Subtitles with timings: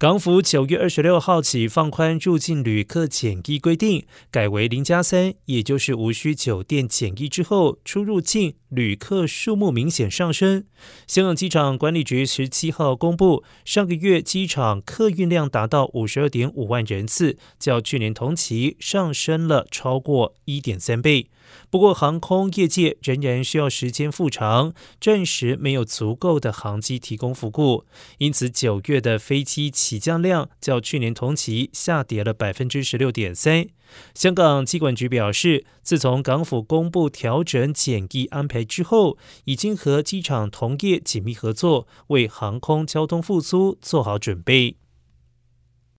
[0.00, 10.64] 港府九月二十六号起放宽入境旅客检疫规定，改为零加三，也就是无需酒店检疫之后出入境旅客数目明显上升。
[11.06, 21.28] 香港机场管理局十七号公布，上个月机场客运量达到五十二点五万人次，较去年同期上升了超过一点三倍。
[21.68, 27.84] 不过，航空业界仍然需要时间复长，暂时没有足够的航机提供服务，
[28.18, 33.66] 因此九月的飞机起降量较去年同期下跌了百分之十六点三。
[34.14, 44.76] 香港机管局表示，自从港府公布调整检疫安排之后，已经和机场同业紧密合作，为航空交通复苏做好准备。